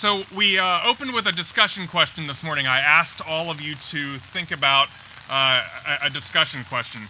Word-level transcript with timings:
So 0.00 0.22
we 0.34 0.58
uh, 0.58 0.80
opened 0.86 1.12
with 1.12 1.26
a 1.26 1.32
discussion 1.32 1.86
question 1.86 2.26
this 2.26 2.42
morning. 2.42 2.66
I 2.66 2.78
asked 2.78 3.20
all 3.28 3.50
of 3.50 3.60
you 3.60 3.74
to 3.74 4.16
think 4.32 4.50
about 4.50 4.88
uh, 5.28 5.62
a, 6.00 6.08
discussion 6.08 6.64
question. 6.70 7.02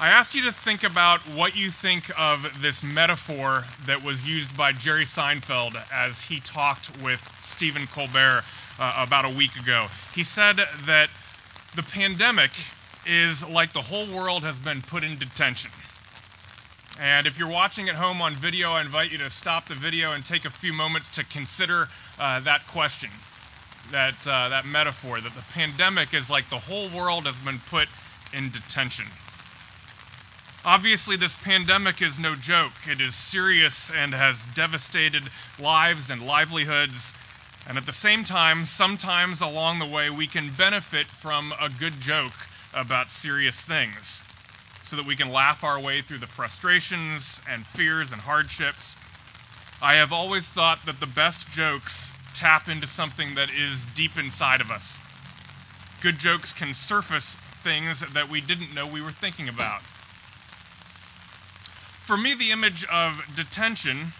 I 0.00 0.08
asked 0.08 0.34
you 0.34 0.44
to 0.44 0.52
think 0.52 0.82
about 0.82 1.20
what 1.36 1.54
you 1.54 1.70
think 1.70 2.10
of 2.18 2.46
this 2.62 2.82
metaphor 2.82 3.64
that 3.84 4.02
was 4.02 4.26
used 4.26 4.56
by 4.56 4.72
Jerry 4.72 5.04
Seinfeld 5.04 5.76
as 5.92 6.22
he 6.22 6.40
talked 6.40 6.90
with 7.02 7.20
Stephen 7.42 7.86
Colbert 7.88 8.44
uh, 8.78 8.94
about 8.96 9.26
a 9.26 9.30
week 9.36 9.54
ago. 9.56 9.86
He 10.14 10.24
said 10.24 10.56
that 10.86 11.10
the 11.76 11.82
pandemic 11.82 12.52
is 13.04 13.46
like 13.46 13.74
the 13.74 13.82
whole 13.82 14.06
world 14.06 14.42
has 14.44 14.58
been 14.58 14.80
put 14.80 15.04
in 15.04 15.18
detention. 15.18 15.70
And 17.00 17.28
if 17.28 17.38
you're 17.38 17.48
watching 17.48 17.88
at 17.88 17.94
home 17.94 18.20
on 18.20 18.34
video, 18.34 18.72
I 18.72 18.80
invite 18.80 19.12
you 19.12 19.18
to 19.18 19.30
stop 19.30 19.68
the 19.68 19.74
video 19.74 20.12
and 20.12 20.26
take 20.26 20.44
a 20.44 20.50
few 20.50 20.72
moments 20.72 21.10
to 21.10 21.24
consider 21.24 21.88
uh, 22.18 22.40
that 22.40 22.66
question, 22.66 23.10
that, 23.92 24.16
uh, 24.26 24.48
that 24.48 24.66
metaphor, 24.66 25.20
that 25.20 25.32
the 25.32 25.44
pandemic 25.52 26.12
is 26.12 26.28
like 26.28 26.50
the 26.50 26.58
whole 26.58 26.88
world 26.88 27.26
has 27.26 27.36
been 27.38 27.60
put 27.70 27.86
in 28.32 28.50
detention. 28.50 29.04
Obviously, 30.64 31.16
this 31.16 31.34
pandemic 31.44 32.02
is 32.02 32.18
no 32.18 32.34
joke. 32.34 32.72
It 32.90 33.00
is 33.00 33.14
serious 33.14 33.92
and 33.96 34.12
has 34.12 34.44
devastated 34.56 35.22
lives 35.60 36.10
and 36.10 36.26
livelihoods. 36.26 37.14
And 37.68 37.78
at 37.78 37.86
the 37.86 37.92
same 37.92 38.24
time, 38.24 38.66
sometimes 38.66 39.40
along 39.40 39.78
the 39.78 39.86
way, 39.86 40.10
we 40.10 40.26
can 40.26 40.50
benefit 40.58 41.06
from 41.06 41.54
a 41.60 41.68
good 41.68 42.00
joke 42.00 42.34
about 42.74 43.08
serious 43.08 43.60
things 43.60 44.22
so 44.88 44.96
that 44.96 45.06
we 45.06 45.16
can 45.16 45.30
laugh 45.30 45.64
our 45.64 45.78
way 45.78 46.00
through 46.00 46.18
the 46.18 46.26
frustrations 46.26 47.42
and 47.46 47.66
fears 47.66 48.10
and 48.10 48.20
hardships. 48.20 48.96
I 49.82 49.96
have 49.96 50.14
always 50.14 50.46
thought 50.46 50.78
that 50.86 50.98
the 50.98 51.06
best 51.06 51.50
jokes 51.52 52.10
tap 52.34 52.68
into 52.68 52.86
something 52.86 53.34
that 53.34 53.50
is 53.50 53.84
deep 53.94 54.16
inside 54.16 54.62
of 54.62 54.70
us. 54.70 54.98
Good 56.00 56.18
jokes 56.18 56.54
can 56.54 56.72
surface 56.72 57.36
things 57.62 58.00
that 58.00 58.30
we 58.30 58.40
didn't 58.40 58.74
know 58.74 58.86
we 58.86 59.02
were 59.02 59.10
thinking 59.10 59.48
about. 59.48 59.82
For 62.06 62.16
me, 62.16 62.34
the 62.34 62.52
image 62.52 62.86
of 62.86 63.20
detention 63.36 64.12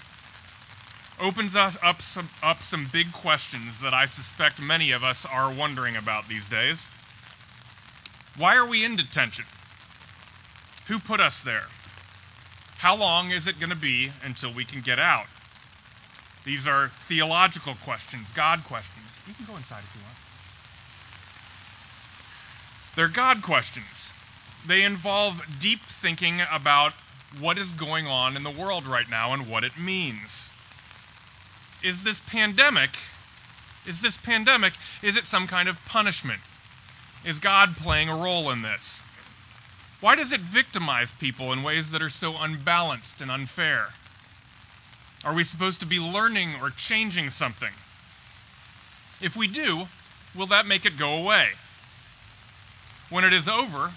opens 1.18 1.56
us 1.56 1.78
up 1.82 2.02
some, 2.02 2.28
up 2.42 2.60
some 2.60 2.86
big 2.92 3.10
questions 3.12 3.80
that 3.80 3.94
I 3.94 4.04
suspect 4.04 4.60
many 4.60 4.90
of 4.90 5.02
us 5.02 5.24
are 5.24 5.50
wondering 5.50 5.96
about 5.96 6.28
these 6.28 6.48
days. 6.50 6.88
Why 8.36 8.56
are 8.56 8.66
we 8.66 8.84
in 8.84 8.96
detention? 8.96 9.46
Who 10.88 10.98
put 10.98 11.20
us 11.20 11.40
there? 11.40 11.66
How 12.78 12.96
long 12.96 13.30
is 13.30 13.46
it 13.46 13.60
going 13.60 13.70
to 13.70 13.76
be 13.76 14.10
until 14.22 14.52
we 14.52 14.64
can 14.64 14.80
get 14.80 14.98
out? 14.98 15.26
These 16.44 16.66
are 16.66 16.88
theological 16.88 17.74
questions, 17.84 18.32
God 18.32 18.64
questions. 18.64 19.06
You 19.26 19.34
can 19.34 19.44
go 19.44 19.56
inside 19.56 19.80
if 19.80 19.94
you 19.94 20.02
want. 20.02 20.16
They're 22.96 23.08
God 23.08 23.42
questions. 23.42 24.12
They 24.66 24.82
involve 24.82 25.40
deep 25.60 25.80
thinking 25.80 26.40
about 26.50 26.94
what 27.40 27.58
is 27.58 27.72
going 27.72 28.06
on 28.06 28.36
in 28.36 28.42
the 28.42 28.50
world 28.50 28.86
right 28.86 29.08
now 29.10 29.34
and 29.34 29.48
what 29.48 29.64
it 29.64 29.78
means. 29.78 30.50
Is 31.82 32.02
this 32.02 32.20
pandemic 32.20 32.90
is 33.86 34.00
this 34.00 34.16
pandemic 34.16 34.72
is 35.02 35.16
it 35.16 35.26
some 35.26 35.46
kind 35.46 35.68
of 35.68 35.82
punishment? 35.86 36.40
Is 37.24 37.38
God 37.38 37.76
playing 37.76 38.08
a 38.08 38.16
role 38.16 38.50
in 38.50 38.62
this? 38.62 39.02
Why 40.00 40.14
does 40.14 40.32
it 40.32 40.40
victimize 40.40 41.10
people 41.12 41.52
in 41.52 41.64
ways 41.64 41.90
that 41.90 42.02
are 42.02 42.08
so 42.08 42.36
unbalanced 42.36 43.20
and 43.20 43.30
unfair? 43.30 43.88
Are 45.24 45.34
we 45.34 45.42
supposed 45.42 45.80
to 45.80 45.86
be 45.86 45.98
learning 45.98 46.54
or 46.60 46.70
changing 46.70 47.30
something? 47.30 47.72
If 49.20 49.34
we 49.34 49.48
do, 49.48 49.88
will 50.36 50.46
that 50.48 50.66
make 50.66 50.86
it 50.86 50.98
go 50.98 51.16
away? 51.16 51.48
When 53.10 53.24
it 53.24 53.32
is 53.32 53.48
over, 53.48 53.90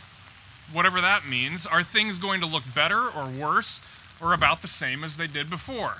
whatever 0.72 1.01
that 1.01 1.28
means, 1.28 1.67
are 1.67 1.84
things 1.84 2.18
going 2.18 2.41
to 2.41 2.47
look 2.47 2.63
better 2.73 3.09
or 3.09 3.28
worse 3.28 3.81
or 4.19 4.33
about 4.33 4.63
the 4.63 4.68
same 4.68 5.03
as 5.03 5.18
they 5.18 5.28
did 5.28 5.51
before? 5.51 5.95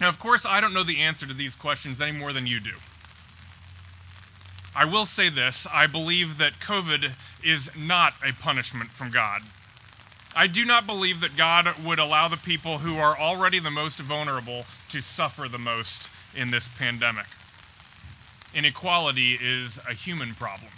Now, 0.00 0.08
of 0.08 0.18
course, 0.18 0.46
I 0.46 0.60
don't 0.60 0.74
know 0.74 0.84
the 0.84 1.00
answer 1.02 1.26
to 1.26 1.34
these 1.34 1.54
questions 1.54 2.00
any 2.00 2.12
more 2.12 2.32
than 2.32 2.46
you 2.46 2.58
do. 2.58 2.74
I 4.74 4.84
will 4.84 5.06
say 5.06 5.28
this 5.28 5.66
I 5.72 5.86
believe 5.86 6.38
that 6.38 6.58
COVID 6.60 7.12
is 7.42 7.70
not 7.76 8.14
a 8.24 8.32
punishment 8.32 8.90
from 8.90 9.10
God. 9.10 9.42
I 10.36 10.46
do 10.46 10.64
not 10.64 10.86
believe 10.86 11.20
that 11.20 11.36
God 11.36 11.66
would 11.84 11.98
allow 11.98 12.28
the 12.28 12.36
people 12.36 12.78
who 12.78 12.98
are 12.98 13.18
already 13.18 13.58
the 13.58 13.70
most 13.70 13.98
vulnerable 13.98 14.64
to 14.90 15.00
suffer 15.00 15.48
the 15.48 15.58
most 15.58 16.10
in 16.36 16.50
this 16.50 16.68
pandemic. 16.68 17.26
Inequality 18.54 19.34
is 19.40 19.78
a 19.88 19.94
human 19.94 20.34
problem. 20.34 20.70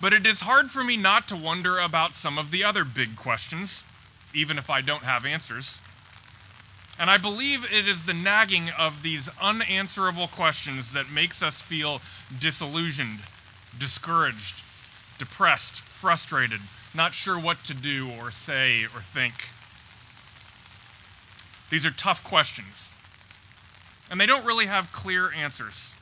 But 0.00 0.12
it 0.12 0.26
is 0.26 0.40
hard 0.40 0.70
for 0.70 0.84
me 0.84 0.96
not 0.96 1.28
to 1.28 1.36
wonder 1.36 1.78
about 1.78 2.14
some 2.14 2.38
of 2.38 2.50
the 2.50 2.64
other 2.64 2.84
big 2.84 3.16
questions, 3.16 3.82
even 4.34 4.58
if 4.58 4.68
I 4.68 4.82
don't 4.82 5.02
have 5.02 5.24
answers. 5.24 5.80
And 6.98 7.10
I 7.10 7.16
believe 7.18 7.64
it 7.72 7.88
is 7.88 8.04
the 8.04 8.14
nagging 8.14 8.70
of 8.70 9.02
these 9.02 9.28
unanswerable 9.40 10.28
questions 10.28 10.92
that 10.92 11.10
makes 11.10 11.42
us 11.42 11.60
feel 11.60 12.00
disillusioned, 12.38 13.20
discouraged, 13.78 14.62
depressed, 15.18 15.80
frustrated, 15.80 16.60
not 16.94 17.14
sure 17.14 17.38
what 17.38 17.62
to 17.64 17.74
do 17.74 18.10
or 18.20 18.30
say 18.30 18.84
or 18.84 19.00
think. 19.00 19.34
These 21.70 21.86
are 21.86 21.90
tough 21.90 22.22
questions. 22.24 22.90
And 24.10 24.20
they 24.20 24.26
don't 24.26 24.44
really 24.44 24.66
have 24.66 24.92
clear 24.92 25.32
answers. 25.32 25.92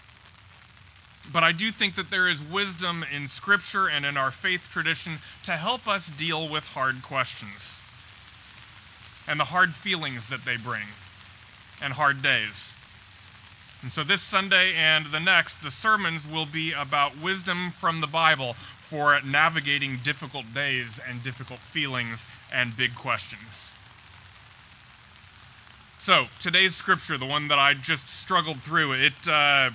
But 1.32 1.42
I 1.42 1.52
do 1.52 1.70
think 1.72 1.94
that 1.94 2.10
there 2.10 2.28
is 2.28 2.42
wisdom 2.42 3.04
in 3.10 3.28
Scripture 3.28 3.88
and 3.88 4.04
in 4.04 4.16
our 4.16 4.30
faith 4.30 4.68
tradition 4.70 5.18
to 5.44 5.52
help 5.52 5.88
us 5.88 6.06
deal 6.08 6.48
with 6.48 6.66
hard 6.66 7.02
questions 7.02 7.80
and 9.26 9.40
the 9.40 9.44
hard 9.44 9.74
feelings 9.74 10.28
that 10.28 10.44
they 10.44 10.58
bring 10.58 10.84
and 11.82 11.92
hard 11.92 12.20
days. 12.22 12.72
And 13.82 13.92
so 13.92 14.04
this 14.04 14.22
Sunday 14.22 14.74
and 14.76 15.06
the 15.06 15.20
next, 15.20 15.62
the 15.62 15.70
sermons 15.70 16.26
will 16.26 16.46
be 16.46 16.72
about 16.72 17.18
wisdom 17.18 17.70
from 17.72 18.00
the 18.00 18.06
Bible 18.06 18.56
for 18.94 19.20
navigating 19.24 19.98
difficult 20.04 20.44
days 20.54 21.00
and 21.08 21.20
difficult 21.24 21.58
feelings 21.58 22.24
and 22.52 22.76
big 22.76 22.94
questions. 22.94 23.72
So, 25.98 26.26
today's 26.38 26.76
scripture, 26.76 27.18
the 27.18 27.26
one 27.26 27.48
that 27.48 27.58
I 27.58 27.74
just 27.74 28.08
struggled 28.08 28.60
through, 28.60 28.92
it 28.92 29.28
uh, 29.28 29.70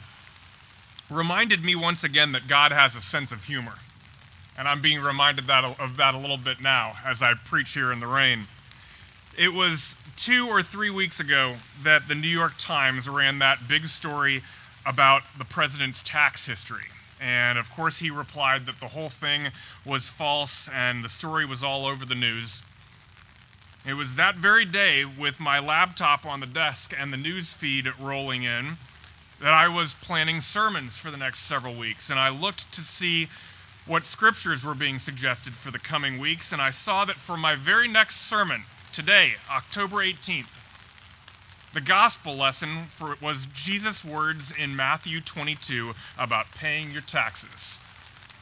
reminded 1.09 1.61
me 1.65 1.75
once 1.75 2.05
again 2.05 2.31
that 2.31 2.47
God 2.47 2.71
has 2.71 2.95
a 2.95 3.01
sense 3.01 3.33
of 3.33 3.43
humor. 3.43 3.73
And 4.57 4.69
I'm 4.69 4.81
being 4.81 5.01
reminded 5.01 5.47
that, 5.47 5.65
of 5.65 5.97
that 5.97 6.13
a 6.13 6.17
little 6.17 6.37
bit 6.37 6.61
now 6.61 6.93
as 7.05 7.21
I 7.21 7.33
preach 7.33 7.73
here 7.73 7.91
in 7.91 7.99
the 7.99 8.07
rain. 8.07 8.47
It 9.37 9.53
was 9.53 9.97
two 10.15 10.47
or 10.47 10.63
three 10.63 10.91
weeks 10.91 11.19
ago 11.19 11.57
that 11.83 12.07
the 12.07 12.15
New 12.15 12.29
York 12.29 12.53
Times 12.57 13.09
ran 13.09 13.39
that 13.39 13.67
big 13.67 13.85
story 13.85 14.43
about 14.85 15.23
the 15.37 15.45
president's 15.45 16.03
tax 16.03 16.45
history. 16.45 16.85
And 17.21 17.57
of 17.57 17.69
course, 17.71 17.99
he 17.99 18.11
replied 18.11 18.65
that 18.67 18.79
the 18.79 18.87
whole 18.87 19.09
thing 19.09 19.51
was 19.85 20.09
false 20.09 20.69
and 20.73 21.03
the 21.03 21.09
story 21.09 21.45
was 21.45 21.63
all 21.63 21.85
over 21.85 22.05
the 22.05 22.15
news. 22.15 22.61
It 23.85 23.93
was 23.93 24.15
that 24.15 24.35
very 24.35 24.65
day, 24.65 25.05
with 25.05 25.39
my 25.39 25.59
laptop 25.59 26.25
on 26.25 26.39
the 26.39 26.45
desk 26.45 26.93
and 26.97 27.11
the 27.11 27.17
news 27.17 27.53
feed 27.53 27.91
rolling 27.99 28.43
in, 28.43 28.77
that 29.39 29.53
I 29.53 29.69
was 29.69 29.93
planning 29.93 30.41
sermons 30.41 30.97
for 30.97 31.11
the 31.11 31.17
next 31.17 31.39
several 31.39 31.75
weeks. 31.75 32.09
And 32.09 32.19
I 32.19 32.29
looked 32.29 32.71
to 32.73 32.81
see 32.81 33.29
what 33.85 34.05
scriptures 34.05 34.63
were 34.63 34.75
being 34.75 34.99
suggested 34.99 35.53
for 35.53 35.71
the 35.71 35.79
coming 35.79 36.19
weeks, 36.19 36.51
and 36.51 36.61
I 36.61 36.71
saw 36.71 37.05
that 37.05 37.15
for 37.15 37.37
my 37.37 37.55
very 37.55 37.87
next 37.87 38.27
sermon, 38.27 38.63
today, 38.91 39.33
October 39.49 39.97
18th, 39.97 40.58
the 41.73 41.81
gospel 41.81 42.35
lesson 42.35 42.85
for, 42.87 43.15
was 43.21 43.45
Jesus' 43.53 44.03
words 44.03 44.51
in 44.57 44.75
Matthew 44.75 45.21
22 45.21 45.93
about 46.17 46.49
paying 46.51 46.91
your 46.91 47.01
taxes. 47.01 47.79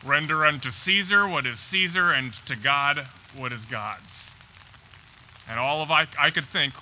Render 0.05 0.45
unto 0.45 0.71
Caesar 0.71 1.27
what 1.27 1.45
is 1.45 1.59
Caesar, 1.59 2.11
and 2.11 2.31
to 2.45 2.55
God 2.55 3.05
what 3.35 3.51
is 3.51 3.65
God's. 3.65 4.31
And 5.49 5.59
all 5.59 5.81
of 5.81 5.91
I, 5.91 6.07
I 6.19 6.29
could 6.29 6.45
think 6.45 6.73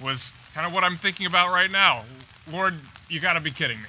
was 0.00 0.32
kind 0.54 0.66
of 0.66 0.72
what 0.72 0.84
I'm 0.84 0.96
thinking 0.96 1.26
about 1.26 1.52
right 1.52 1.70
now. 1.70 2.04
Lord, 2.50 2.74
you 3.08 3.20
got 3.20 3.34
to 3.34 3.40
be 3.40 3.50
kidding 3.50 3.78
me. 3.78 3.88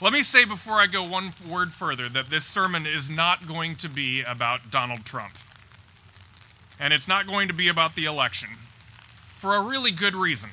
Let 0.00 0.14
me 0.14 0.22
say 0.22 0.46
before 0.46 0.74
I 0.74 0.86
go 0.86 1.04
one 1.04 1.34
word 1.50 1.72
further 1.72 2.08
that 2.08 2.30
this 2.30 2.46
sermon 2.46 2.86
is 2.86 3.10
not 3.10 3.46
going 3.46 3.76
to 3.76 3.88
be 3.90 4.22
about 4.22 4.70
Donald 4.70 5.04
Trump 5.04 5.34
and 6.78 6.94
it's 6.94 7.06
not 7.06 7.26
going 7.26 7.48
to 7.48 7.54
be 7.54 7.68
about 7.68 7.94
the 7.94 8.06
election 8.06 8.48
for 9.40 9.56
a 9.56 9.62
really 9.62 9.90
good 9.90 10.14
reason. 10.14 10.50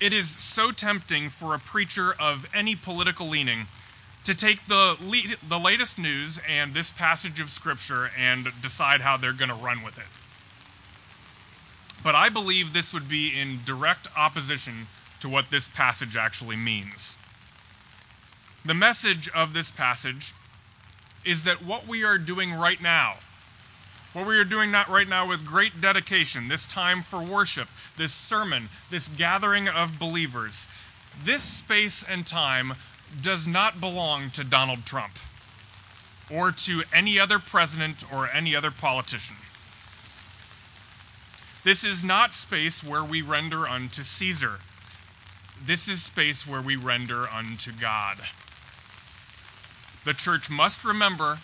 It 0.00 0.12
is 0.12 0.30
so 0.30 0.70
tempting 0.70 1.30
for 1.30 1.54
a 1.54 1.58
preacher 1.58 2.14
of 2.20 2.46
any 2.54 2.76
political 2.76 3.28
leaning 3.28 3.66
to 4.24 4.36
take 4.36 4.64
the 4.66 4.96
lead, 5.02 5.36
the 5.48 5.58
latest 5.58 5.98
news 5.98 6.40
and 6.48 6.72
this 6.72 6.90
passage 6.90 7.40
of 7.40 7.50
scripture 7.50 8.08
and 8.18 8.46
decide 8.62 9.00
how 9.00 9.16
they're 9.16 9.32
going 9.32 9.48
to 9.48 9.56
run 9.56 9.82
with 9.82 9.98
it. 9.98 10.04
But 12.04 12.14
I 12.14 12.28
believe 12.28 12.72
this 12.72 12.92
would 12.92 13.08
be 13.08 13.38
in 13.38 13.58
direct 13.64 14.06
opposition 14.16 14.86
to 15.20 15.28
what 15.28 15.50
this 15.50 15.66
passage 15.66 16.16
actually 16.16 16.56
means. 16.56 17.16
The 18.64 18.74
message 18.74 19.28
of 19.28 19.52
this 19.52 19.72
passage 19.72 20.32
is 21.24 21.44
that 21.44 21.64
what 21.64 21.88
we 21.88 22.04
are 22.04 22.18
doing 22.18 22.52
right 22.52 22.80
now, 22.80 23.16
what 24.14 24.26
we 24.26 24.38
are 24.38 24.44
doing 24.44 24.70
not 24.70 24.88
right 24.88 25.08
now 25.08 25.28
with 25.28 25.44
great 25.44 25.80
dedication, 25.80 26.46
this 26.48 26.66
time 26.66 27.02
for 27.02 27.20
worship, 27.20 27.68
this 27.98 28.12
sermon, 28.14 28.68
this 28.90 29.08
gathering 29.08 29.68
of 29.68 29.98
believers, 29.98 30.68
this 31.24 31.42
space 31.42 32.04
and 32.08 32.24
time 32.26 32.74
does 33.22 33.46
not 33.46 33.80
belong 33.80 34.30
to 34.30 34.44
Donald 34.44 34.86
Trump 34.86 35.12
or 36.32 36.52
to 36.52 36.82
any 36.92 37.18
other 37.18 37.38
president 37.38 38.04
or 38.12 38.30
any 38.30 38.54
other 38.54 38.70
politician. 38.70 39.36
This 41.64 41.82
is 41.82 42.04
not 42.04 42.34
space 42.34 42.84
where 42.84 43.02
we 43.02 43.22
render 43.22 43.66
unto 43.66 44.02
Caesar. 44.02 44.52
This 45.62 45.88
is 45.88 46.02
space 46.02 46.46
where 46.46 46.60
we 46.60 46.76
render 46.76 47.28
unto 47.28 47.72
God. 47.72 48.16
The 50.04 50.14
church 50.14 50.50
must 50.50 50.84
remember 50.84 51.38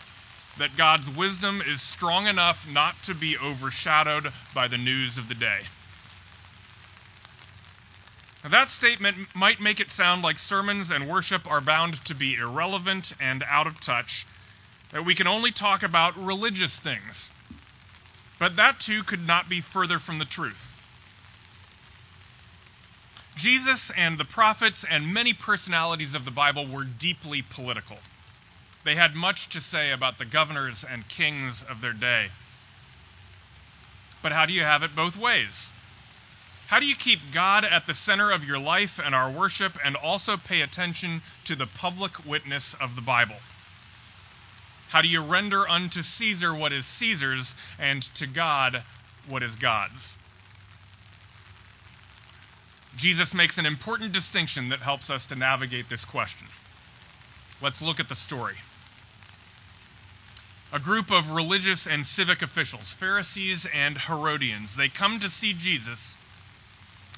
that 0.60 0.76
God's 0.76 1.08
wisdom 1.10 1.62
is 1.66 1.80
strong 1.80 2.26
enough 2.26 2.66
not 2.70 2.94
to 3.04 3.14
be 3.14 3.36
overshadowed 3.38 4.30
by 4.54 4.68
the 4.68 4.76
news 4.76 5.16
of 5.16 5.26
the 5.26 5.34
day. 5.34 5.60
Now, 8.44 8.50
that 8.50 8.70
statement 8.70 9.16
might 9.34 9.60
make 9.60 9.80
it 9.80 9.90
sound 9.90 10.22
like 10.22 10.38
sermons 10.38 10.90
and 10.90 11.08
worship 11.08 11.50
are 11.50 11.62
bound 11.62 12.02
to 12.06 12.14
be 12.14 12.34
irrelevant 12.34 13.14
and 13.20 13.42
out 13.48 13.66
of 13.66 13.80
touch, 13.80 14.26
that 14.92 15.04
we 15.04 15.14
can 15.14 15.26
only 15.26 15.50
talk 15.50 15.82
about 15.82 16.22
religious 16.22 16.78
things. 16.78 17.30
But 18.38 18.56
that 18.56 18.80
too 18.80 19.02
could 19.02 19.26
not 19.26 19.48
be 19.48 19.62
further 19.62 19.98
from 19.98 20.18
the 20.18 20.24
truth. 20.26 20.76
Jesus 23.36 23.90
and 23.96 24.18
the 24.18 24.26
prophets 24.26 24.84
and 24.84 25.14
many 25.14 25.32
personalities 25.32 26.14
of 26.14 26.26
the 26.26 26.30
Bible 26.30 26.66
were 26.66 26.84
deeply 26.84 27.40
political. 27.40 27.96
They 28.82 28.94
had 28.94 29.14
much 29.14 29.50
to 29.50 29.60
say 29.60 29.90
about 29.90 30.18
the 30.18 30.24
governors 30.24 30.84
and 30.84 31.06
kings 31.06 31.62
of 31.62 31.80
their 31.80 31.92
day. 31.92 32.30
But 34.22 34.32
how 34.32 34.46
do 34.46 34.52
you 34.52 34.62
have 34.62 34.82
it 34.82 34.96
both 34.96 35.16
ways? 35.16 35.70
How 36.66 36.80
do 36.80 36.86
you 36.86 36.96
keep 36.96 37.20
God 37.32 37.64
at 37.64 37.86
the 37.86 37.94
center 37.94 38.30
of 38.30 38.44
your 38.44 38.58
life 38.58 38.98
and 38.98 39.14
our 39.14 39.30
worship 39.30 39.76
and 39.84 39.96
also 39.96 40.36
pay 40.36 40.62
attention 40.62 41.20
to 41.44 41.56
the 41.56 41.66
public 41.66 42.24
witness 42.24 42.74
of 42.74 42.94
the 42.94 43.02
Bible? 43.02 43.36
How 44.88 45.02
do 45.02 45.08
you 45.08 45.22
render 45.22 45.68
unto 45.68 46.02
Caesar 46.02 46.54
what 46.54 46.72
is 46.72 46.86
Caesar's 46.86 47.54
and 47.78 48.02
to 48.16 48.26
God 48.26 48.82
what 49.28 49.42
is 49.42 49.56
God's? 49.56 50.16
Jesus 52.96 53.34
makes 53.34 53.58
an 53.58 53.66
important 53.66 54.12
distinction 54.12 54.70
that 54.70 54.80
helps 54.80 55.10
us 55.10 55.26
to 55.26 55.36
navigate 55.36 55.88
this 55.88 56.04
question. 56.04 56.48
Let's 57.62 57.82
look 57.82 58.00
at 58.00 58.08
the 58.08 58.14
story 58.14 58.56
a 60.72 60.78
group 60.78 61.10
of 61.10 61.30
religious 61.30 61.86
and 61.86 62.06
civic 62.06 62.42
officials, 62.42 62.92
Pharisees 62.92 63.66
and 63.74 63.98
Herodians. 63.98 64.76
They 64.76 64.88
come 64.88 65.20
to 65.20 65.28
see 65.28 65.52
Jesus, 65.52 66.16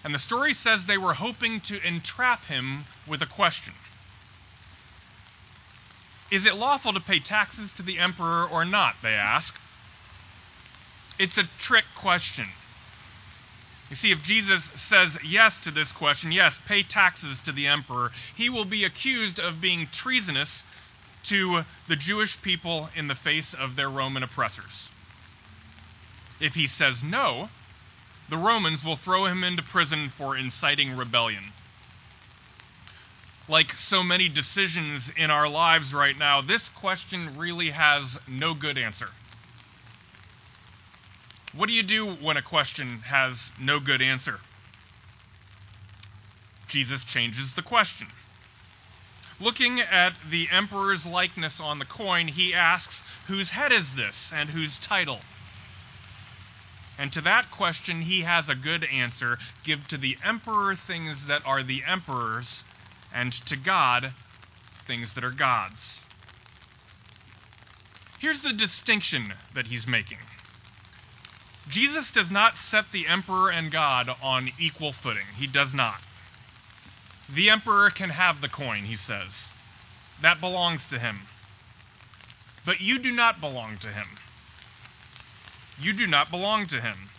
and 0.05 0.15
the 0.15 0.19
story 0.19 0.55
says 0.55 0.87
they 0.87 0.99
were 0.99 1.15
hoping 1.15 1.61
to 1.63 1.87
entrap 1.87 2.45
him 2.47 2.85
with 3.07 3.23
a 3.23 3.27
question 3.27 3.75
Is 6.31 6.47
it 6.47 6.55
lawful 6.55 6.95
to 6.95 7.01
pay 7.01 7.19
taxes 7.19 7.75
to 7.75 7.83
the 7.83 7.99
emperor 7.99 8.47
or 8.47 8.65
not? 8.65 8.97
They 9.03 9.15
ask. 9.15 9.55
It's 11.19 11.37
a 11.37 11.45
trick 11.59 11.85
question. 11.95 12.47
You 13.91 13.97
see, 13.97 14.11
if 14.11 14.25
Jesus 14.25 14.65
says 14.75 15.19
yes 15.23 15.61
to 15.61 15.71
this 15.71 15.93
question, 15.93 16.33
yes, 16.33 16.59
pay 16.67 16.83
taxes 16.83 17.43
to 17.43 17.53
the 17.53 17.67
emperor, 17.67 18.11
he 18.35 18.49
will 18.49 18.65
be 18.65 18.85
accused 18.85 19.39
of 19.39 19.61
being 19.61 19.87
treasonous 19.93 20.65
to 21.25 21.65
the 21.89 21.97
Jewish 21.97 22.41
people 22.41 22.89
in 22.97 23.09
the 23.09 23.15
face 23.15 23.55
of 23.55 23.77
their 23.77 23.89
Roman 23.89 24.23
oppressors. 24.23 24.91
If 26.41 26.55
he 26.55 26.67
says 26.67 27.03
no, 27.03 27.49
the 28.29 28.37
Romans 28.37 28.85
will 28.85 28.97
throw 28.97 29.27
him 29.27 29.45
into 29.45 29.63
prison 29.63 30.09
for 30.09 30.37
inciting 30.37 30.97
rebellion. 30.97 31.45
Like 33.49 33.73
so 33.73 34.03
many 34.03 34.29
decisions 34.29 35.11
in 35.11 35.31
our 35.31 35.49
lives 35.49 35.93
right 35.93 36.17
now, 36.17 36.41
this 36.41 36.69
question 36.69 37.39
really 37.39 37.71
has 37.71 38.19
no 38.29 38.55
good 38.55 38.79
answer. 38.79 39.09
What 41.55 41.67
do 41.67 41.75
you 41.75 41.83
do 41.83 42.07
when 42.07 42.37
a 42.39 42.43
question 42.43 43.01
has 43.01 43.53
no 43.61 43.79
good 43.79 44.01
answer? 44.01 44.41
Jesus 46.69 47.05
changes 47.05 47.53
the 47.53 47.63
question. 47.63 48.07
Looking 49.43 49.81
at 49.81 50.13
the 50.31 50.49
emperor's 50.53 51.05
likeness 51.05 51.59
on 51.59 51.81
the 51.81 51.85
coin, 51.85 52.29
he 52.29 52.55
asks, 52.55 53.03
Whose 53.27 53.51
head 53.51 53.73
is 53.73 53.93
this, 53.93 54.33
and 54.33 54.49
whose 54.49 54.79
title? 54.79 55.21
And 56.97 57.13
to 57.15 57.23
that 57.23 57.51
question, 57.51 58.03
he 58.03 58.21
has 58.21 58.49
a 58.49 58.55
good 58.55 58.85
answer 58.85 59.41
give 59.65 59.89
to 59.89 59.99
the 59.99 60.17
emperor 60.23 60.77
things 60.77 61.27
that 61.27 61.45
are 61.45 61.65
the 61.65 61.83
emperor's, 61.85 62.63
and 63.13 63.33
to 63.47 63.57
God 63.57 64.13
things 64.87 65.15
that 65.15 65.25
are 65.25 65.33
God's. 65.33 66.05
Here's 68.21 68.43
the 68.43 68.53
distinction 68.53 69.35
that 69.55 69.67
he's 69.67 69.89
making 69.89 70.19
Jesus 71.69 72.13
does 72.13 72.31
not 72.31 72.57
set 72.57 72.93
the 72.93 73.09
emperor 73.09 73.51
and 73.51 73.73
God 73.73 74.09
on 74.23 74.53
equal 74.61 74.93
footing. 74.93 75.27
He 75.37 75.49
does 75.49 75.75
not. 75.75 76.01
The 77.35 77.51
emperor 77.51 77.91
can 77.91 78.11
have 78.11 78.41
the 78.41 78.49
coin, 78.49 78.85
he 78.85 78.97
says. 78.97 79.53
That 80.21 80.41
belongs 80.41 80.87
to 80.89 80.99
him. 80.99 81.19
But 82.65 82.81
you 82.81 82.99
do 82.99 83.13
not 83.13 83.41
belong 83.41 83.79
to 83.79 83.89
him. 83.89 84.07
You 85.81 85.93
do 85.95 86.07
not 86.07 86.31
belong 86.31 86.67
to 86.67 86.81
him. 86.81 87.11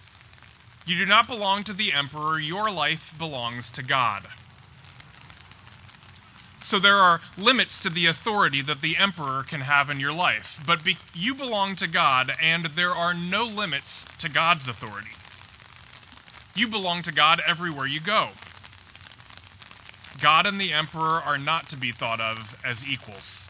You 0.86 0.98
do 0.98 1.06
not 1.06 1.28
belong 1.28 1.64
to 1.66 1.74
the 1.74 1.94
emperor. 1.94 2.40
Your 2.40 2.70
life 2.70 3.14
belongs 3.18 3.72
to 3.72 3.84
God. 3.84 4.24
So 6.62 6.80
there 6.80 6.98
are 6.98 7.20
limits 7.38 7.80
to 7.80 7.90
the 7.90 8.06
authority 8.06 8.62
that 8.62 8.82
the 8.82 8.96
emperor 8.96 9.44
can 9.44 9.62
have 9.62 9.90
in 9.90 10.00
your 10.00 10.14
life. 10.14 10.62
But 10.66 10.84
be- 10.84 10.98
you 11.14 11.36
belong 11.36 11.76
to 11.78 11.88
God, 11.88 12.34
and 12.42 12.66
there 12.66 12.96
are 12.96 13.14
no 13.14 13.44
limits 13.44 14.06
to 14.20 14.30
God's 14.30 14.70
authority. 14.70 15.10
You 16.56 16.70
belong 16.70 17.02
to 17.04 17.12
God 17.12 17.42
everywhere 17.46 17.88
you 17.88 18.00
go. 18.00 18.30
God 20.22 20.46
and 20.46 20.60
the 20.60 20.74
emperor 20.74 21.22
are 21.22 21.38
not 21.38 21.70
to 21.70 21.78
be 21.78 21.92
thought 21.92 22.22
of 22.22 22.56
as 22.64 22.86
equals. 22.86 23.48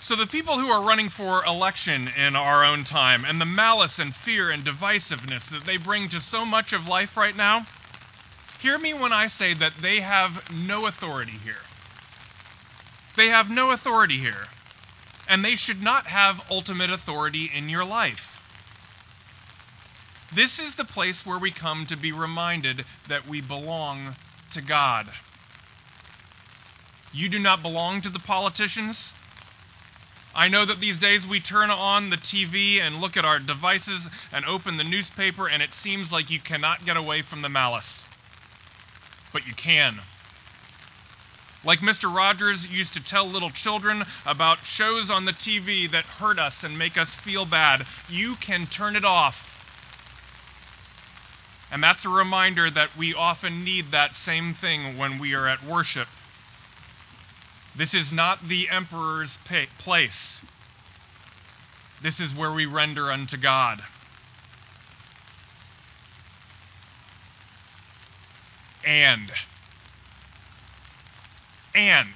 So, 0.00 0.14
the 0.14 0.26
people 0.26 0.56
who 0.56 0.70
are 0.70 0.84
running 0.84 1.08
for 1.08 1.44
election 1.44 2.08
in 2.16 2.36
our 2.36 2.64
own 2.64 2.84
time, 2.84 3.24
and 3.24 3.40
the 3.40 3.44
malice 3.44 3.98
and 3.98 4.14
fear 4.14 4.50
and 4.50 4.64
divisiveness 4.64 5.48
that 5.50 5.66
they 5.66 5.78
bring 5.78 6.08
to 6.10 6.20
so 6.20 6.44
much 6.44 6.72
of 6.72 6.86
life 6.86 7.16
right 7.16 7.36
now, 7.36 7.66
hear 8.60 8.78
me 8.78 8.94
when 8.94 9.12
I 9.12 9.26
say 9.26 9.54
that 9.54 9.74
they 9.82 9.98
have 9.98 10.48
no 10.64 10.86
authority 10.86 11.36
here. 11.44 11.62
They 13.16 13.30
have 13.30 13.50
no 13.50 13.72
authority 13.72 14.18
here, 14.18 14.46
and 15.28 15.44
they 15.44 15.56
should 15.56 15.82
not 15.82 16.06
have 16.06 16.40
ultimate 16.50 16.90
authority 16.90 17.50
in 17.52 17.68
your 17.68 17.84
life. 17.84 18.25
This 20.32 20.58
is 20.58 20.74
the 20.74 20.84
place 20.84 21.24
where 21.24 21.38
we 21.38 21.50
come 21.52 21.86
to 21.86 21.96
be 21.96 22.12
reminded 22.12 22.84
that 23.08 23.28
we 23.28 23.40
belong 23.40 24.16
to 24.50 24.60
God. 24.60 25.06
You 27.12 27.28
do 27.28 27.38
not 27.38 27.62
belong 27.62 28.00
to 28.02 28.08
the 28.08 28.18
politicians. 28.18 29.12
I 30.34 30.48
know 30.48 30.64
that 30.64 30.80
these 30.80 30.98
days 30.98 31.26
we 31.26 31.40
turn 31.40 31.70
on 31.70 32.10
the 32.10 32.16
TV 32.16 32.80
and 32.80 33.00
look 33.00 33.16
at 33.16 33.24
our 33.24 33.38
devices 33.38 34.08
and 34.32 34.44
open 34.44 34.76
the 34.76 34.84
newspaper, 34.84 35.48
and 35.48 35.62
it 35.62 35.72
seems 35.72 36.12
like 36.12 36.28
you 36.28 36.40
cannot 36.40 36.84
get 36.84 36.96
away 36.96 37.22
from 37.22 37.40
the 37.40 37.48
malice. 37.48 38.04
But 39.32 39.46
you 39.46 39.54
can. 39.54 39.94
Like 41.64 41.78
Mr. 41.80 42.14
Rogers 42.14 42.66
used 42.68 42.94
to 42.94 43.02
tell 43.02 43.26
little 43.26 43.50
children 43.50 44.04
about 44.26 44.66
shows 44.66 45.10
on 45.10 45.24
the 45.24 45.32
TV 45.32 45.90
that 45.92 46.04
hurt 46.04 46.38
us 46.38 46.64
and 46.64 46.78
make 46.78 46.98
us 46.98 47.14
feel 47.14 47.46
bad, 47.46 47.86
you 48.08 48.34
can 48.36 48.66
turn 48.66 48.96
it 48.96 49.04
off 49.04 49.45
and 51.70 51.82
that's 51.82 52.04
a 52.04 52.08
reminder 52.08 52.70
that 52.70 52.96
we 52.96 53.14
often 53.14 53.64
need 53.64 53.90
that 53.90 54.14
same 54.14 54.54
thing 54.54 54.98
when 54.98 55.18
we 55.18 55.34
are 55.34 55.48
at 55.48 55.62
worship. 55.64 56.08
This 57.76 57.92
is 57.94 58.12
not 58.12 58.46
the 58.46 58.70
emperor's 58.70 59.38
place. 59.78 60.40
This 62.02 62.20
is 62.20 62.34
where 62.34 62.52
we 62.52 62.66
render 62.66 63.10
unto 63.10 63.36
God. 63.36 63.82
And, 68.84 69.32
and, 71.74 72.08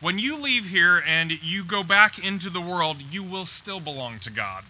when 0.00 0.18
you 0.18 0.36
leave 0.36 0.66
here 0.66 1.02
and 1.06 1.30
you 1.30 1.62
go 1.62 1.82
back 1.82 2.18
into 2.18 2.48
the 2.48 2.60
world, 2.60 2.96
you 3.10 3.22
will 3.22 3.44
still 3.44 3.80
belong 3.80 4.18
to 4.20 4.30
God. 4.30 4.64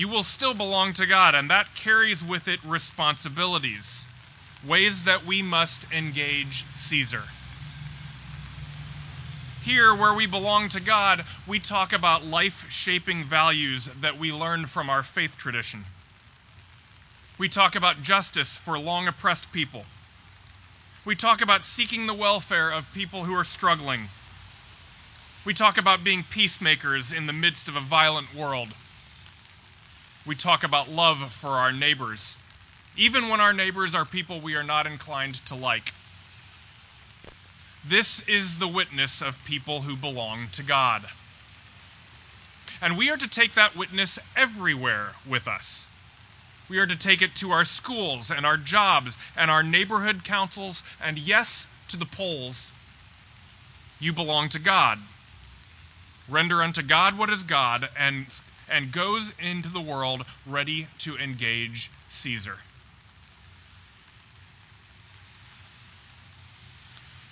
You 0.00 0.08
will 0.08 0.24
still 0.24 0.54
belong 0.54 0.94
to 0.94 1.04
God, 1.04 1.34
and 1.34 1.50
that 1.50 1.74
carries 1.74 2.24
with 2.24 2.48
it 2.48 2.58
responsibilities, 2.64 4.06
ways 4.66 5.04
that 5.04 5.26
we 5.26 5.42
must 5.42 5.84
engage 5.92 6.64
Caesar. 6.74 7.22
Here, 9.62 9.94
where 9.94 10.14
we 10.14 10.24
belong 10.24 10.70
to 10.70 10.80
God, 10.80 11.26
we 11.46 11.60
talk 11.60 11.92
about 11.92 12.24
life 12.24 12.64
shaping 12.70 13.24
values 13.24 13.90
that 14.00 14.18
we 14.18 14.32
learned 14.32 14.70
from 14.70 14.88
our 14.88 15.02
faith 15.02 15.36
tradition. 15.36 15.84
We 17.36 17.50
talk 17.50 17.76
about 17.76 18.02
justice 18.02 18.56
for 18.56 18.78
long 18.78 19.06
oppressed 19.06 19.52
people. 19.52 19.84
We 21.04 21.14
talk 21.14 21.42
about 21.42 21.62
seeking 21.62 22.06
the 22.06 22.14
welfare 22.14 22.70
of 22.70 22.90
people 22.94 23.22
who 23.22 23.34
are 23.34 23.44
struggling. 23.44 24.08
We 25.44 25.52
talk 25.52 25.76
about 25.76 26.02
being 26.02 26.24
peacemakers 26.24 27.12
in 27.12 27.26
the 27.26 27.34
midst 27.34 27.68
of 27.68 27.76
a 27.76 27.80
violent 27.80 28.34
world. 28.34 28.70
We 30.30 30.36
talk 30.36 30.62
about 30.62 30.88
love 30.88 31.32
for 31.32 31.48
our 31.48 31.72
neighbors, 31.72 32.36
even 32.96 33.30
when 33.30 33.40
our 33.40 33.52
neighbors 33.52 33.96
are 33.96 34.04
people 34.04 34.38
we 34.38 34.54
are 34.54 34.62
not 34.62 34.86
inclined 34.86 35.34
to 35.46 35.56
like. 35.56 35.92
This 37.84 38.20
is 38.28 38.56
the 38.56 38.68
witness 38.68 39.22
of 39.22 39.44
people 39.44 39.82
who 39.82 39.96
belong 39.96 40.46
to 40.52 40.62
God. 40.62 41.02
And 42.80 42.96
we 42.96 43.10
are 43.10 43.16
to 43.16 43.26
take 43.26 43.54
that 43.54 43.74
witness 43.74 44.20
everywhere 44.36 45.08
with 45.28 45.48
us. 45.48 45.88
We 46.68 46.78
are 46.78 46.86
to 46.86 46.94
take 46.94 47.22
it 47.22 47.34
to 47.36 47.50
our 47.50 47.64
schools 47.64 48.30
and 48.30 48.46
our 48.46 48.56
jobs 48.56 49.18
and 49.36 49.50
our 49.50 49.64
neighborhood 49.64 50.22
councils, 50.22 50.84
and 51.02 51.18
yes, 51.18 51.66
to 51.88 51.96
the 51.96 52.06
polls. 52.06 52.70
You 53.98 54.12
belong 54.12 54.50
to 54.50 54.60
God. 54.60 55.00
Render 56.28 56.62
unto 56.62 56.82
God 56.82 57.18
what 57.18 57.30
is 57.30 57.42
God, 57.42 57.88
and, 57.98 58.26
and 58.70 58.92
goes 58.92 59.32
into 59.38 59.68
the 59.68 59.80
world 59.80 60.24
ready 60.46 60.86
to 60.98 61.18
engage 61.18 61.90
Caesar. 62.08 62.56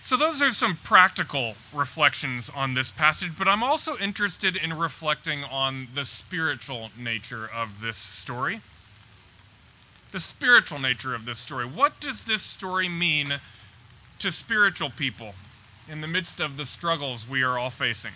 So, 0.09 0.17
those 0.17 0.41
are 0.41 0.53
some 0.53 0.77
practical 0.77 1.55
reflections 1.75 2.49
on 2.49 2.73
this 2.73 2.91
passage, 2.91 3.33
but 3.37 3.47
I'm 3.47 3.63
also 3.63 3.99
interested 3.99 4.57
in 4.57 4.73
reflecting 4.73 5.45
on 5.45 5.87
the 5.93 6.07
spiritual 6.07 6.91
nature 6.97 7.47
of 7.47 7.83
this 7.83 7.99
story. 7.99 8.63
The 10.13 10.21
spiritual 10.21 10.79
nature 10.79 11.15
of 11.15 11.27
this 11.27 11.39
story. 11.39 11.67
What 11.67 12.01
does 12.01 12.25
this 12.25 12.43
story 12.43 12.89
mean 12.89 13.39
to 14.21 14.33
spiritual 14.33 14.89
people 14.89 15.35
in 15.89 16.01
the 16.01 16.09
midst 16.09 16.41
of 16.41 16.57
the 16.57 16.65
struggles 16.65 17.29
we 17.29 17.43
are 17.43 17.59
all 17.59 17.71
facing? 17.71 18.13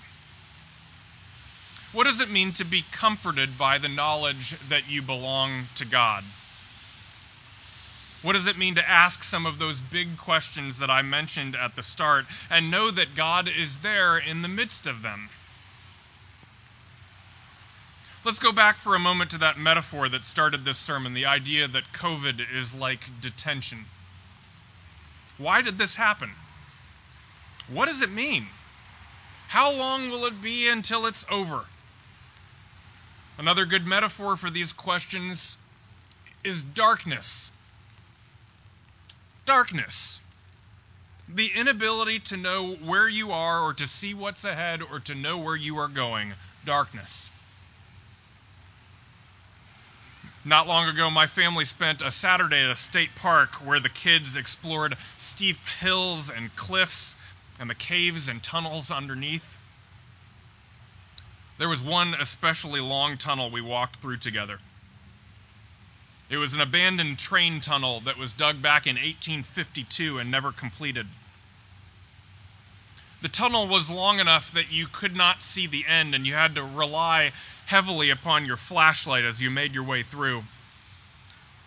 What 1.92 2.04
does 2.04 2.20
it 2.20 2.30
mean 2.30 2.52
to 2.54 2.64
be 2.64 2.84
comforted 2.90 3.58
by 3.58 3.76
the 3.76 3.88
knowledge 3.88 4.58
that 4.70 4.88
you 4.88 5.02
belong 5.02 5.66
to 5.75 5.84
God? 5.84 6.25
What 8.22 8.32
does 8.32 8.46
it 8.46 8.56
mean 8.56 8.76
to 8.76 8.88
ask 8.88 9.22
some 9.22 9.44
of 9.44 9.58
those 9.58 9.78
big 9.78 10.16
questions 10.16 10.78
that 10.78 10.88
I 10.88 11.02
mentioned 11.02 11.54
at 11.54 11.76
the 11.76 11.82
start 11.82 12.25
and 12.49 12.70
know 12.70 12.90
that 12.90 13.14
God 13.14 13.46
is 13.46 13.80
there 13.80 14.16
in 14.16 14.40
the 14.40 14.49
midst 14.49 14.87
of 14.87 15.02
them? 15.02 15.28
Let's 18.25 18.38
go 18.38 18.52
back 18.52 18.76
for 18.76 18.94
a 18.94 19.00
moment 19.00 19.32
to 19.32 19.38
that 19.38 19.58
metaphor 19.58 20.08
that 20.08 20.25
started 20.25 20.64
this 20.64 20.78
sermon 20.78 21.12
the 21.12 21.26
idea 21.26 21.68
that 21.68 21.92
COVID 21.92 22.40
is 22.54 22.72
like 22.72 23.20
detention. 23.20 23.84
Why 25.37 25.61
did 25.61 25.76
this 25.76 25.96
happen? 25.96 26.30
What 27.68 27.87
does 27.87 28.00
it 28.00 28.11
mean? 28.11 28.46
How 29.49 29.72
long 29.72 30.08
will 30.08 30.25
it 30.25 30.40
be 30.40 30.68
until 30.68 31.04
it's 31.04 31.26
over? 31.28 31.66
Another 33.38 33.66
good 33.66 33.86
metaphor 33.86 34.36
for 34.36 34.50
these 34.50 34.72
questions 34.72 35.56
is 36.44 36.62
darkness 36.62 37.50
darkness. 39.44 40.20
The 41.28 41.50
inability 41.54 42.20
to 42.20 42.36
know 42.36 42.74
where 42.74 43.08
you 43.08 43.32
are 43.32 43.60
or 43.60 43.74
to 43.74 43.86
see 43.86 44.14
what's 44.14 44.44
ahead 44.44 44.82
or 44.82 45.00
to 45.00 45.14
know 45.14 45.38
where 45.38 45.56
you 45.56 45.78
are 45.78 45.88
going. 45.88 46.34
Darkness. 46.64 47.30
Not 50.44 50.66
long 50.66 50.88
ago, 50.88 51.08
my 51.10 51.28
family 51.28 51.64
spent 51.64 52.02
a 52.02 52.10
Saturday 52.10 52.64
at 52.64 52.70
a 52.70 52.74
state 52.74 53.14
park 53.14 53.54
where 53.66 53.80
the 53.80 53.88
kids 53.88 54.36
explored 54.36 54.96
steep 55.16 55.58
hills 55.80 56.30
and 56.30 56.54
cliffs 56.56 57.14
and 57.60 57.70
the 57.70 57.76
caves 57.76 58.28
and 58.28 58.42
tunnels 58.42 58.90
underneath. 58.90 59.56
There 61.62 61.69
was 61.69 61.81
one 61.81 62.14
especially 62.14 62.81
long 62.81 63.19
tunnel 63.19 63.49
we 63.49 63.61
walked 63.61 64.00
through 64.00 64.16
together. 64.16 64.59
It 66.28 66.37
was 66.37 66.54
an 66.54 66.61
abandoned 66.61 67.21
train 67.21 67.61
tunnel 67.61 68.00
that 68.00 68.19
was 68.19 68.33
dug 68.33 68.61
back 68.61 68.88
in 68.88 68.97
1852 68.97 70.19
and 70.19 70.28
never 70.28 70.50
completed. 70.50 71.07
The 73.21 73.28
tunnel 73.28 73.69
was 73.69 73.88
long 73.88 74.19
enough 74.19 74.50
that 74.54 74.73
you 74.73 74.88
could 74.88 75.14
not 75.14 75.45
see 75.45 75.69
the 75.69 75.87
end, 75.87 76.16
and 76.16 76.26
you 76.26 76.35
had 76.35 76.57
to 76.57 76.64
rely 76.64 77.31
heavily 77.66 78.11
upon 78.11 78.45
your 78.45 78.57
flashlight 78.57 79.23
as 79.23 79.40
you 79.40 79.49
made 79.49 79.73
your 79.73 79.85
way 79.85 80.02
through. 80.02 80.42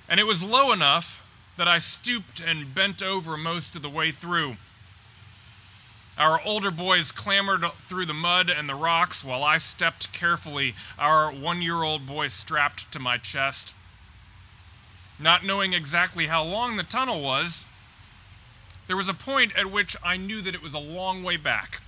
And 0.10 0.20
it 0.20 0.28
was 0.28 0.44
low 0.44 0.74
enough 0.74 1.24
that 1.56 1.70
I 1.70 1.80
stooped 1.80 2.42
and 2.42 2.75
bent 2.75 3.02
over 3.02 3.38
most 3.38 3.78
of 3.78 3.82
the 3.82 3.90
way 3.90 4.12
through. 4.12 4.58
Our 6.17 6.41
older 6.43 6.72
boys 6.72 7.12
clambered 7.12 7.65
through 7.88 8.05
the 8.05 8.13
mud 8.13 8.50
and 8.50 8.69
the 8.69 8.75
rocks 8.75 9.24
while 9.24 9.43
I 9.43 9.57
stepped 9.57 10.13
carefully, 10.13 10.75
our 10.98 11.29
one 11.29 11.62
year 11.62 11.84
old 11.84 12.07
boy 12.07 12.29
strapped 12.29 12.91
to 12.93 13.00
my 13.00 13.17
chest. 13.17 13.74
Not 15.19 15.43
knowing 15.43 15.74
exactly 15.74 16.27
how 16.27 16.43
long 16.43 16.77
the 16.77 16.84
tunnel 16.84 17.22
was, 17.22 17.65
there 18.88 18.95
was 18.95 19.10
a 19.10 19.13
point 19.13 19.53
at 19.55 19.69
which 19.69 19.98
I 20.03 20.15
knew 20.15 20.41
that 20.41 20.55
it 20.55 20.62
was 20.62 20.74
a 20.74 20.79
long 20.79 21.24
way 21.24 21.36
back. 21.36 21.81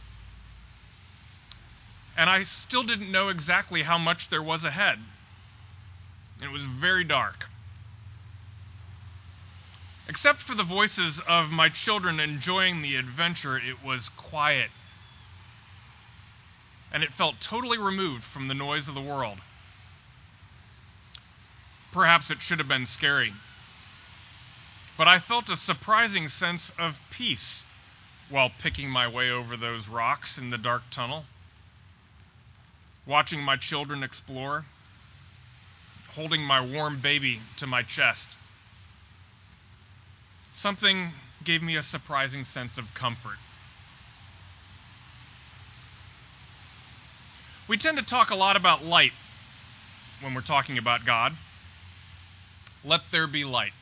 And 2.18 2.30
I 2.30 2.44
still 2.44 2.84
didn't 2.84 3.12
know 3.12 3.30
exactly 3.30 3.84
how 3.84 3.98
much 3.98 4.28
there 4.28 4.44
was 4.44 4.64
ahead. 4.66 5.00
It 6.42 6.52
was 6.52 6.64
very 6.64 7.04
dark. 7.04 7.50
Except 10.10 10.42
for 10.42 10.56
the 10.56 10.64
voices 10.64 11.20
of 11.20 11.52
my 11.52 11.68
children 11.68 12.20
enjoying 12.20 12.82
the 12.82 12.96
adventure, 12.96 13.58
it 13.58 13.84
was 13.84 14.08
quiet. 14.10 14.72
And 16.94 17.04
it 17.04 17.14
felt 17.14 17.42
totally 17.42 17.78
removed 17.78 18.24
from 18.24 18.48
the 18.48 18.54
noise 18.54 18.88
of 18.88 18.96
the 18.96 19.02
world. 19.02 19.38
Perhaps 21.92 22.32
it 22.32 22.42
should 22.42 22.60
have 22.60 22.68
been 22.70 22.86
scary. 22.86 23.34
But 24.98 25.10
I 25.10 25.20
felt 25.20 25.50
a 25.50 25.58
surprising 25.58 26.30
sense 26.30 26.70
of 26.78 26.98
peace 27.12 27.66
while 28.30 28.50
picking 28.50 28.90
my 28.90 29.08
way 29.08 29.30
over 29.30 29.58
those 29.58 29.90
rocks 29.90 30.38
in 30.38 30.50
the 30.50 30.58
dark 30.58 30.84
tunnel, 30.90 31.26
watching 33.06 33.44
my 33.44 33.58
children 33.58 34.04
explore, 34.04 34.66
holding 36.16 36.42
my 36.42 36.62
warm 36.62 37.00
baby 37.00 37.42
to 37.58 37.68
my 37.68 37.84
chest. 37.84 38.38
Something 40.58 41.12
gave 41.44 41.62
me 41.62 41.76
a 41.76 41.84
surprising 41.84 42.44
sense 42.44 42.80
of 42.80 42.92
comfort. 42.96 43.38
We 47.68 47.78
tend 47.78 48.00
to 48.00 48.04
talk 48.04 48.32
a 48.32 48.36
lot 48.36 48.56
about 48.56 48.84
light 48.84 49.12
when 50.22 50.34
we're 50.34 50.42
talking 50.42 50.80
about 50.80 51.06
God. 51.06 51.34
Let 52.84 53.02
there 53.12 53.28
be 53.28 53.46
light. 53.46 53.74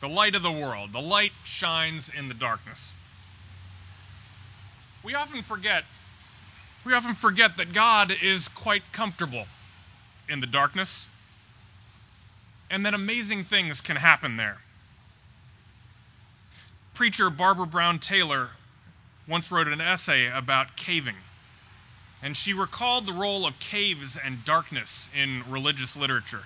The 0.00 0.08
light 0.08 0.36
of 0.36 0.44
the 0.44 0.52
world. 0.52 0.92
The 0.92 1.00
light 1.00 1.32
shines 1.42 2.08
in 2.08 2.28
the 2.28 2.34
darkness. 2.34 2.92
We 5.02 5.16
often 5.16 5.42
forget 5.42 5.82
we 6.84 6.94
often 6.94 7.16
forget 7.16 7.56
that 7.56 7.72
God 7.72 8.12
is 8.22 8.48
quite 8.48 8.84
comfortable 8.92 9.44
in 10.28 10.38
the 10.38 10.46
darkness 10.46 11.08
and 12.70 12.86
that 12.86 12.94
amazing 12.94 13.42
things 13.42 13.80
can 13.80 13.96
happen 13.96 14.36
there. 14.36 14.58
Preacher 16.96 17.28
Barbara 17.28 17.66
Brown 17.66 17.98
Taylor 17.98 18.48
once 19.28 19.50
wrote 19.50 19.68
an 19.68 19.82
essay 19.82 20.28
about 20.28 20.76
caving, 20.76 21.14
and 22.22 22.34
she 22.34 22.54
recalled 22.54 23.04
the 23.04 23.12
role 23.12 23.44
of 23.44 23.58
caves 23.58 24.16
and 24.16 24.42
darkness 24.46 25.10
in 25.14 25.44
religious 25.50 25.94
literature. 25.94 26.42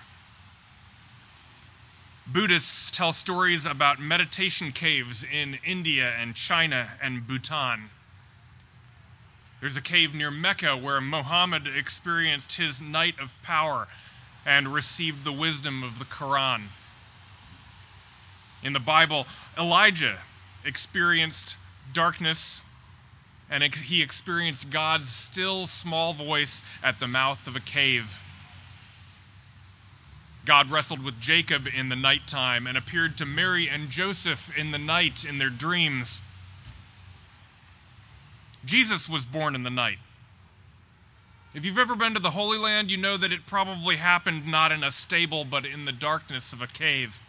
Buddhists 2.27 2.91
tell 2.91 3.13
stories 3.13 3.65
about 3.65 4.01
meditation 4.01 4.73
caves 4.73 5.23
in 5.23 5.57
India 5.63 6.13
and 6.19 6.35
China 6.35 6.89
and 7.01 7.25
Bhutan. 7.25 7.89
There's 9.61 9.77
a 9.77 9.81
cave 9.81 10.13
near 10.13 10.31
Mecca 10.31 10.75
where 10.75 10.99
Muhammad 10.99 11.65
experienced 11.65 12.57
his 12.57 12.81
night 12.81 13.17
of 13.21 13.31
power 13.43 13.87
and 14.45 14.73
received 14.73 15.23
the 15.23 15.31
wisdom 15.31 15.81
of 15.81 15.97
the 15.97 16.03
Quran. 16.03 16.63
In 18.63 18.73
the 18.73 18.81
Bible, 18.81 19.25
Elijah 19.57 20.19
experienced 20.65 21.55
darkness 21.93 22.61
and 23.51 23.63
he 23.75 24.01
experienced 24.01 24.69
God's 24.69 25.09
still 25.09 25.67
small 25.67 26.13
voice 26.13 26.63
at 26.81 26.99
the 26.99 27.07
mouth 27.07 27.47
of 27.47 27.57
a 27.57 27.59
cave. 27.59 28.17
God 30.45 30.71
wrestled 30.71 31.03
with 31.03 31.19
Jacob 31.19 31.67
in 31.67 31.89
the 31.89 31.95
nighttime 31.95 32.65
and 32.65 32.77
appeared 32.77 33.17
to 33.17 33.25
Mary 33.25 33.67
and 33.67 33.89
Joseph 33.89 34.57
in 34.57 34.71
the 34.71 34.79
night 34.79 35.25
in 35.25 35.37
their 35.37 35.49
dreams. 35.49 36.21
Jesus 38.63 39.09
was 39.09 39.25
born 39.25 39.53
in 39.53 39.63
the 39.63 39.69
night. 39.69 39.99
If 41.53 41.65
you've 41.65 41.77
ever 41.77 41.95
been 41.95 42.13
to 42.13 42.21
the 42.21 42.31
Holy 42.31 42.57
Land, 42.57 42.89
you 42.89 42.97
know 42.97 43.17
that 43.17 43.33
it 43.33 43.45
probably 43.45 43.97
happened 43.97 44.47
not 44.47 44.71
in 44.71 44.83
a 44.83 44.91
stable, 44.91 45.43
but 45.43 45.65
in 45.65 45.83
the 45.83 45.91
darkness 45.91 46.53
of 46.53 46.61
a 46.61 46.67
cave. 46.67 47.19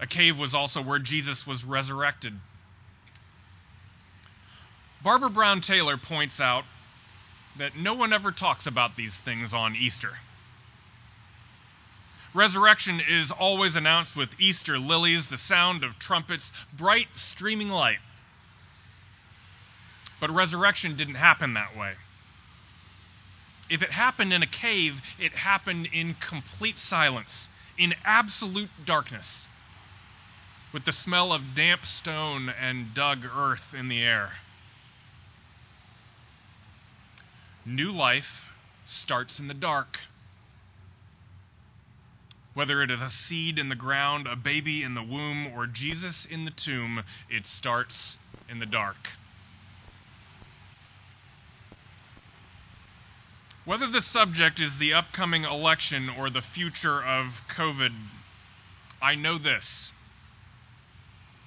A 0.00 0.06
cave 0.06 0.38
was 0.38 0.54
also 0.54 0.82
where 0.82 0.98
Jesus 0.98 1.46
was 1.46 1.64
resurrected. 1.64 2.38
Barbara 5.02 5.30
Brown 5.30 5.60
Taylor 5.60 5.96
points 5.96 6.40
out 6.40 6.64
that 7.56 7.76
no 7.76 7.94
one 7.94 8.12
ever 8.12 8.32
talks 8.32 8.66
about 8.66 8.96
these 8.96 9.18
things 9.18 9.52
on 9.52 9.76
Easter. 9.76 10.16
Resurrection 12.34 13.00
is 13.00 13.30
always 13.30 13.76
announced 13.76 14.16
with 14.16 14.40
Easter 14.40 14.78
lilies, 14.78 15.28
the 15.28 15.36
sound 15.36 15.84
of 15.84 15.98
trumpets, 15.98 16.52
bright 16.72 17.14
streaming 17.14 17.68
light. 17.68 17.98
But 20.18 20.30
resurrection 20.30 20.96
didn't 20.96 21.16
happen 21.16 21.54
that 21.54 21.76
way. 21.76 21.92
If 23.68 23.82
it 23.82 23.90
happened 23.90 24.32
in 24.32 24.42
a 24.42 24.46
cave, 24.46 25.02
it 25.18 25.32
happened 25.32 25.88
in 25.92 26.14
complete 26.14 26.78
silence, 26.78 27.48
in 27.76 27.94
absolute 28.04 28.70
darkness, 28.84 29.46
with 30.72 30.84
the 30.84 30.92
smell 30.92 31.32
of 31.32 31.54
damp 31.54 31.84
stone 31.84 32.52
and 32.60 32.94
dug 32.94 33.24
earth 33.36 33.74
in 33.78 33.88
the 33.88 34.02
air. 34.02 34.30
New 37.64 37.92
life 37.92 38.48
starts 38.86 39.38
in 39.38 39.48
the 39.48 39.54
dark. 39.54 39.98
Whether 42.54 42.82
it 42.82 42.90
is 42.90 43.00
a 43.00 43.08
seed 43.08 43.58
in 43.58 43.68
the 43.68 43.74
ground, 43.74 44.26
a 44.26 44.36
baby 44.36 44.82
in 44.82 44.94
the 44.94 45.02
womb, 45.02 45.48
or 45.54 45.66
Jesus 45.66 46.26
in 46.26 46.44
the 46.44 46.50
tomb, 46.50 47.02
it 47.30 47.46
starts 47.46 48.18
in 48.50 48.58
the 48.58 48.66
dark. 48.66 49.08
Whether 53.64 53.86
the 53.86 54.02
subject 54.02 54.60
is 54.60 54.78
the 54.78 54.94
upcoming 54.94 55.44
election 55.44 56.10
or 56.18 56.28
the 56.30 56.42
future 56.42 57.02
of 57.02 57.40
COVID, 57.56 57.92
I 59.00 59.14
know 59.14 59.38
this. 59.38 59.81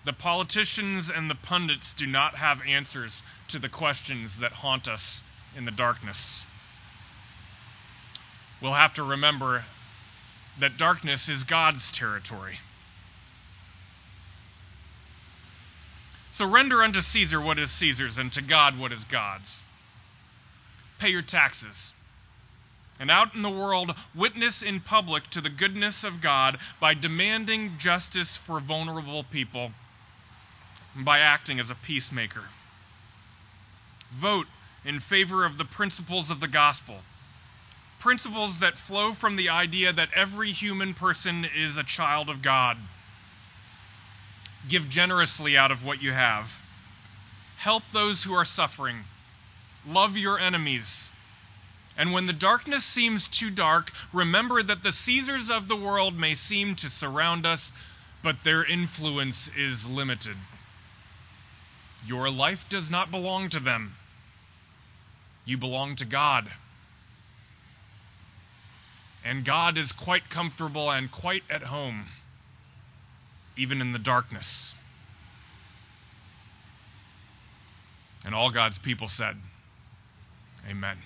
The 0.06 0.14
politicians 0.14 1.10
and 1.10 1.32
the 1.32 1.36
pundits 1.36 1.94
do 1.94 2.06
not 2.06 2.36
have 2.36 2.62
answers 2.62 3.24
to 3.48 3.58
the 3.58 3.70
questions 3.70 4.40
that 4.40 4.52
haunt 4.52 4.88
us 4.88 5.24
in 5.58 5.66
the 5.66 5.72
darkness. 5.72 6.46
We'll 8.62 8.74
have 8.74 8.94
to 8.96 9.04
remember 9.04 9.64
that 10.60 10.78
darkness 10.78 11.28
is 11.28 11.44
God's 11.44 11.92
territory. 11.92 12.60
So 16.32 16.46
render 16.46 16.84
unto 16.84 17.02
Caesar 17.02 17.42
what 17.42 17.58
is 17.58 17.72
Caesar's, 17.72 18.20
and 18.20 18.32
to 18.34 18.44
God 18.44 18.78
what 18.78 18.92
is 18.92 19.04
God's. 19.06 19.64
Pay 21.00 21.10
your 21.10 21.24
taxes 21.24 21.94
and 23.00 23.10
out 23.10 23.34
in 23.34 23.42
the 23.42 23.50
world 23.50 23.96
witness 24.14 24.62
in 24.62 24.82
public 24.82 25.28
to 25.32 25.42
the 25.42 25.50
goodness 25.50 26.04
of 26.04 26.22
God 26.22 26.60
by 26.80 26.94
demanding 26.94 27.80
justice 27.80 28.38
for 28.38 28.60
vulnerable 28.60 29.24
people 29.24 29.72
by 30.96 31.20
acting 31.20 31.60
as 31.60 31.70
a 31.70 31.76
peacemaker. 31.76 32.44
Vote 34.14 34.48
in 34.84 35.00
favor 35.00 35.46
of 35.46 35.58
the 35.58 35.66
principles 35.66 36.30
of 36.30 36.40
the 36.40 36.48
gospel. 36.48 37.02
Principles 38.00 38.60
that 38.60 38.78
flow 38.78 39.14
from 39.14 39.36
the 39.36 39.50
idea 39.50 39.92
that 39.92 40.14
every 40.14 40.52
human 40.52 40.94
person 40.94 41.46
is 41.56 41.78
a 41.78 41.84
child 41.84 42.30
of 42.30 42.42
God. 42.42 42.78
Give 44.70 44.90
generously 44.90 45.58
out 45.58 45.72
of 45.72 45.84
what 45.84 46.02
you 46.02 46.12
have. 46.12 46.58
Help 47.58 47.84
those 47.92 48.24
who 48.24 48.34
are 48.34 48.46
suffering. 48.46 49.04
Love 49.86 50.18
your 50.18 50.40
enemies 50.40 51.10
and 51.98 52.12
when 52.12 52.26
the 52.26 52.34
darkness 52.34 52.84
seems 52.84 53.28
too 53.28 53.50
dark, 53.50 53.92
remember 54.12 54.62
that 54.62 54.84
the 54.84 54.92
Caesars 54.92 55.50
of 55.50 55.68
the 55.68 55.78
world 55.78 56.18
may 56.18 56.36
seem 56.36 56.76
to 56.76 56.90
surround 56.90 57.46
us, 57.46 57.72
but 58.22 58.44
their 58.44 58.66
influence 58.66 59.50
is 59.56 59.86
limited. 59.86 60.36
Your 62.08 62.30
life 62.30 62.68
does 62.70 62.92
not 62.92 63.12
belong 63.12 63.50
to 63.50 63.60
them. 63.60 63.96
You 65.46 65.58
belong 65.58 65.96
to 65.98 66.06
God. 66.06 66.48
And 69.24 69.44
God 69.44 69.78
is 69.78 69.92
quite 69.92 70.30
comfortable 70.30 70.92
and 70.92 71.12
quite 71.12 71.44
at 71.50 71.64
home, 71.64 72.06
even 73.58 73.82
in 73.82 73.92
the 73.92 74.00
darkness. 74.00 74.76
And 78.24 78.36
all 78.36 78.52
God's 78.52 78.78
people 78.78 79.08
said, 79.08 79.36
Amen. 80.70 80.98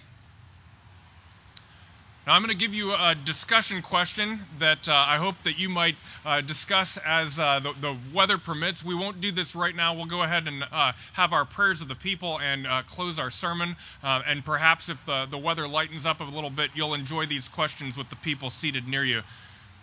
Now, 2.30 2.36
I'm 2.36 2.44
going 2.44 2.56
to 2.56 2.64
give 2.64 2.76
you 2.76 2.94
a 2.94 3.16
discussion 3.16 3.82
question 3.82 4.40
that 4.60 4.88
uh, 4.88 4.94
I 4.94 5.18
hope 5.18 5.34
that 5.46 5.58
you 5.58 5.68
might 5.68 5.96
uh, 6.24 6.42
discuss 6.42 6.98
as 7.04 7.40
uh, 7.40 7.60
the, 7.60 7.74
the, 7.82 7.98
weather 8.14 8.38
permits. 8.38 8.86
We 8.86 8.94
won't 8.94 9.20
do 9.20 9.32
this 9.32 9.56
right 9.56 9.76
now. 9.76 9.96
We'll 9.96 10.06
go 10.06 10.22
ahead 10.22 10.48
and 10.48 10.64
uh, 10.72 10.92
have 11.14 11.34
our 11.34 11.44
prayers 11.44 11.82
of 11.82 11.88
the 11.88 11.96
people 11.96 12.40
and 12.40 12.68
uh, 12.68 12.84
close 12.84 13.18
our 13.18 13.32
sermon. 13.32 13.76
Uh, 14.04 14.22
and 14.28 14.46
perhaps 14.46 14.90
if 14.90 15.04
the, 15.08 15.26
the 15.26 15.40
weather 15.40 15.68
lightens 15.68 16.06
up 16.06 16.20
a 16.20 16.24
little 16.24 16.52
bit, 16.52 16.70
you'll 16.76 16.94
enjoy 16.94 17.26
these 17.26 17.48
questions 17.48 17.98
with 17.98 18.12
the 18.12 18.16
people 18.18 18.52
seated 18.52 18.88
near 18.88 19.04
you. 19.04 19.24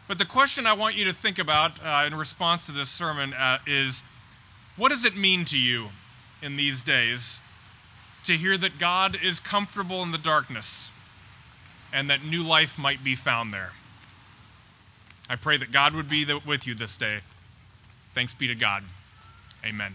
But 0.07 0.19
the 0.19 0.25
question 0.25 0.69
I 0.69 0.75
want 0.75 0.95
you 0.95 1.07
to 1.07 1.13
think 1.13 1.41
about 1.41 1.73
in 2.07 2.15
response 2.17 2.67
to 2.67 2.73
this 2.73 2.91
sermon 2.91 3.35
is 3.67 4.05
what 4.77 4.91
does 4.91 5.05
it 5.05 5.17
mean 5.17 5.47
to 5.47 5.59
you 5.59 5.89
in 6.43 6.55
these 6.55 6.85
days 6.85 7.41
to 8.27 8.37
hear 8.37 8.57
that 8.57 8.79
God 8.79 9.19
is 9.21 9.41
comfortable 9.41 10.05
in 10.05 10.13
the 10.13 10.19
darkness? 10.19 10.93
And 11.97 12.11
that 12.11 12.23
new 12.23 12.43
life 12.43 12.79
might 12.79 13.03
be 13.03 13.15
found 13.17 13.55
there. 13.55 13.71
I 15.31 15.37
pray 15.37 15.57
that 15.57 15.73
God 15.73 15.95
would 15.95 16.11
be 16.11 16.27
with 16.47 16.67
you 16.67 16.75
this 16.75 16.99
day. 16.99 17.21
Thanks 18.15 18.35
be 18.35 18.49
to 18.49 18.55
God. 18.55 18.85
Amen. 19.65 19.95